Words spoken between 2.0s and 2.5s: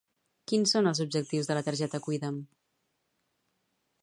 Cuida'm?